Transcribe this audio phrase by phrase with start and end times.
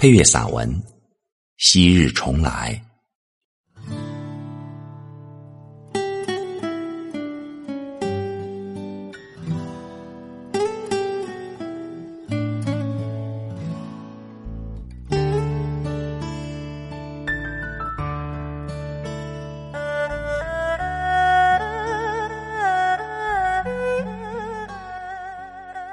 [0.00, 0.72] 配乐散文
[1.56, 2.80] 《昔日重来》。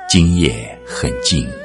[0.08, 1.65] 今夜很静。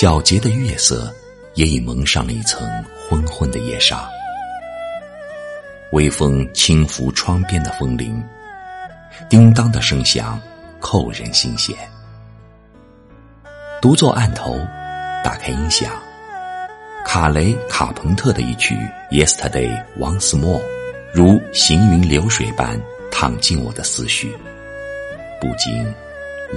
[0.00, 1.14] 皎洁的月色
[1.56, 2.66] 也已蒙上了一层
[3.06, 4.08] 昏昏的夜纱，
[5.92, 8.18] 微风轻拂窗边的风铃，
[9.28, 10.40] 叮当的声响
[10.78, 11.76] 扣人心弦。
[13.82, 14.58] 独坐案头，
[15.22, 15.92] 打开音响，
[17.04, 18.74] 卡雷卡朋特的一曲
[19.10, 20.60] 《Yesterday Once More》，
[21.12, 22.80] 如行云流水般
[23.12, 24.34] 淌进我的思绪，
[25.38, 25.84] 不禁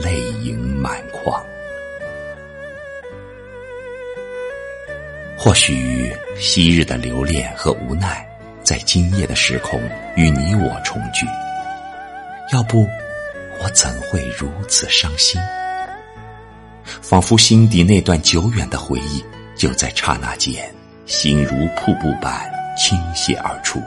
[0.02, 1.44] 泪盈满眶。
[5.44, 8.26] 或许昔日的留恋和无奈，
[8.64, 9.78] 在今夜的时空
[10.16, 11.26] 与你我重聚。
[12.54, 12.88] 要不，
[13.62, 15.42] 我怎会如此伤心？
[16.86, 19.22] 仿佛心底那段久远的回忆，
[19.54, 20.74] 就在刹那间，
[21.06, 23.82] 心如瀑布般倾泻而出。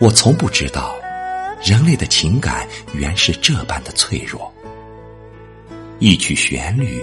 [0.00, 0.96] 我从不知道，
[1.62, 4.52] 人类的情感原是这般的脆弱。
[6.00, 7.00] 一曲旋律，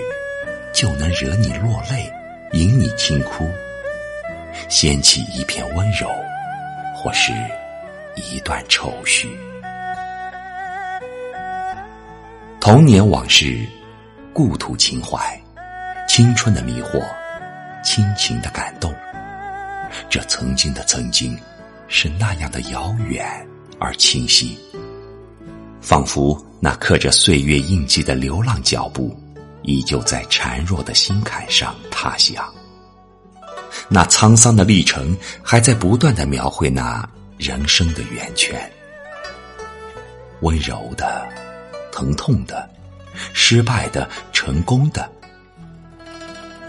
[0.74, 2.12] 就能惹你落泪。
[2.54, 3.50] 引你轻哭，
[4.70, 6.08] 掀起一片温柔，
[6.96, 7.34] 或是
[8.16, 9.30] 一段愁绪。
[12.60, 13.68] 童年往事，
[14.34, 15.20] 故土情怀，
[16.08, 17.04] 青春的迷惑，
[17.84, 18.94] 亲情的感动。
[20.10, 21.38] 这曾经的曾经，
[21.88, 23.26] 是那样的遥远
[23.80, 24.58] 而清晰，
[25.82, 29.16] 仿佛那刻着岁月印记的流浪脚步。
[29.66, 32.54] 依旧在孱弱的心坎上踏响，
[33.90, 38.72] 那沧桑的历程还在不断的描绘那人生的圆圈，
[40.42, 41.28] 温柔的、
[41.92, 42.70] 疼痛的、
[43.34, 45.10] 失败的、成功的。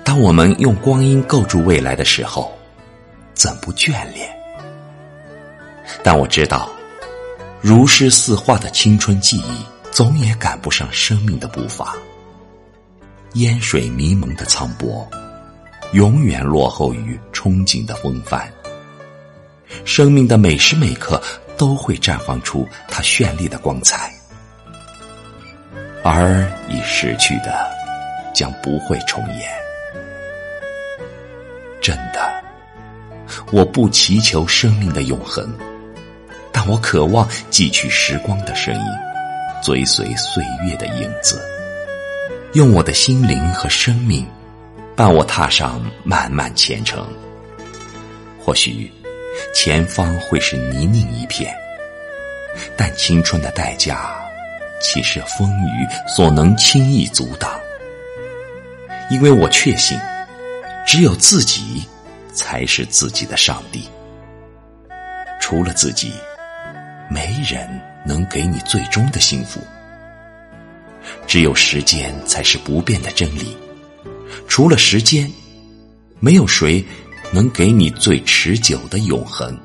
[0.03, 2.57] 当我们用光阴构筑未来的时候，
[3.35, 4.29] 怎不眷恋？
[6.03, 6.71] 但我知道，
[7.61, 11.95] 如诗似画的青春记忆，总也赶不上生命的步伐。
[13.35, 15.07] 烟水迷蒙的苍波，
[15.93, 18.51] 永远落后于憧憬的风帆。
[19.85, 21.21] 生命的每时每刻
[21.57, 24.11] 都会绽放出它绚丽的光彩，
[26.03, 27.69] 而已逝去的
[28.35, 29.51] 将不会重演。
[31.83, 32.43] 真的，
[33.53, 35.53] 我不祈求生命的永恒，
[36.53, 38.83] 但我渴望汲取时光的声音，
[39.63, 41.41] 追随岁月的影子。
[42.57, 44.27] 用我的心灵和生命，
[44.97, 47.07] 伴我踏上漫漫前程。
[48.41, 48.91] 或许
[49.55, 51.55] 前方会是泥泞一片，
[52.75, 54.17] 但青春的代价，
[54.81, 57.61] 岂是风雨所能轻易阻挡？
[59.11, 60.01] 因为我确信，
[60.87, 61.87] 只有自己
[62.33, 63.87] 才是自己的上帝。
[65.43, 66.11] 除了自己，
[67.11, 67.69] 没人
[68.03, 69.61] 能给你最终的幸福。
[71.27, 73.57] 只有时间才是不变的真理，
[74.49, 75.31] 除了时间，
[76.21, 76.85] 没有谁
[77.33, 79.59] 能给你最持久的永恒。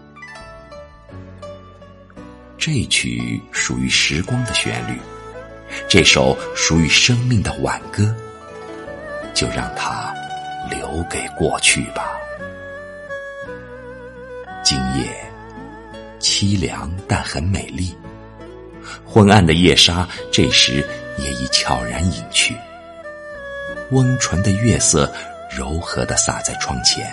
[2.58, 5.00] 这曲属于时光的旋律，
[5.90, 8.16] 这首属于生命的挽歌，
[9.34, 10.14] 就让它
[10.70, 12.12] 留给过去吧。
[14.64, 15.12] 今夜
[16.20, 17.96] 凄凉，但很美丽。
[19.04, 20.88] 昏暗的夜沙，这时。
[21.18, 22.56] 也已悄然隐去，
[23.92, 25.12] 温纯的月色
[25.50, 27.12] 柔和的洒在窗前。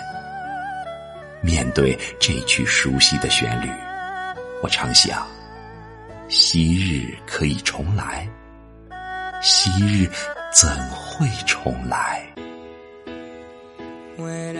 [1.41, 3.69] 面对这曲熟悉的旋律，
[4.61, 5.25] 我常想：
[6.27, 8.27] 昔日可以重来，
[9.41, 10.09] 昔日
[10.53, 12.25] 怎会重来
[14.17, 14.59] ？When